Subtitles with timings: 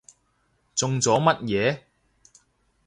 [0.73, 1.81] 中咗乜嘢？